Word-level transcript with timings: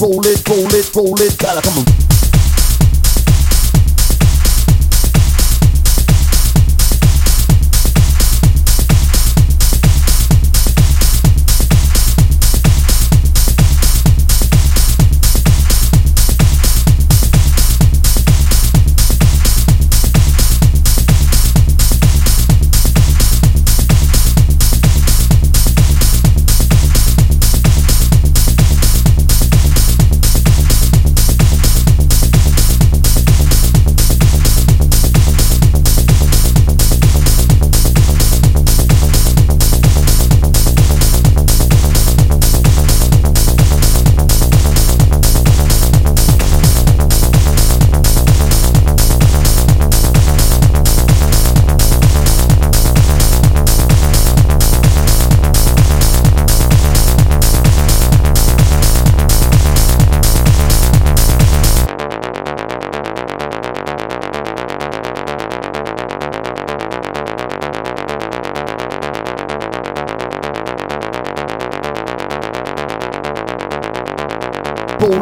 roll 0.00 0.24
it, 0.26 0.48
roll 0.48 0.74
it, 0.74 0.94
roll 0.94 1.20
it, 1.20 1.38
gotta 1.38 1.62
come 1.62 1.78
on. 1.78 2.27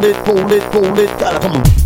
It, 0.06 0.16
roll 0.28 0.52
it, 0.52 0.72
roll 0.72 1.00
come 1.18 1.52
on. 1.56 1.85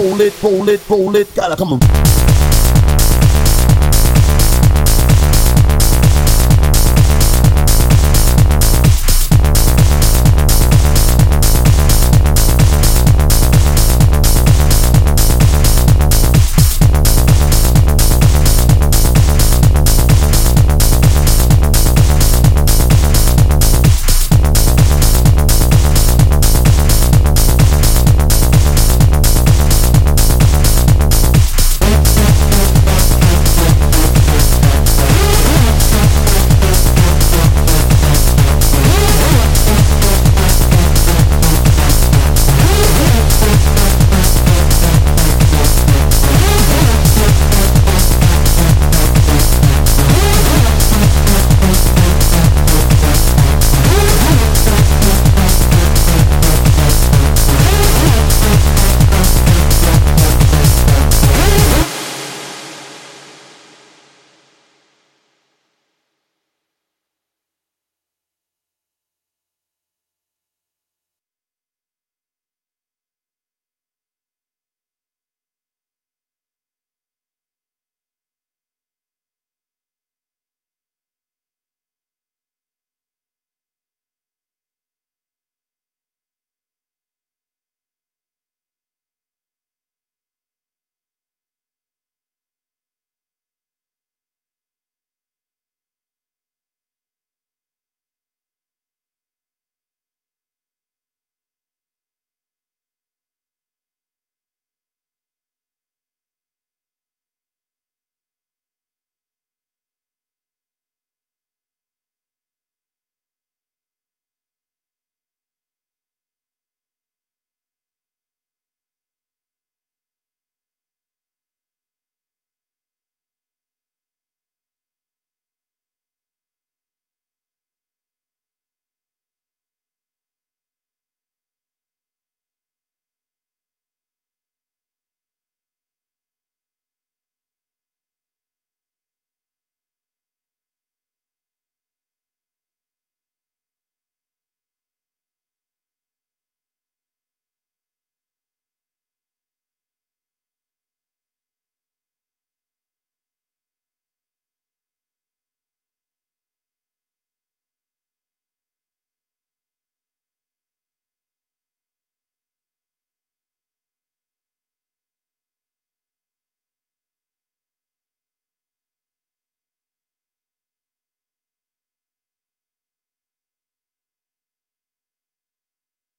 Roll 0.00 0.18
it, 0.22 0.42
roll 0.42 0.68
it, 0.70 0.88
roll 0.88 1.14
it, 1.14 1.34
gotta 1.34 1.54
come 1.54 1.74
on. 1.74 2.09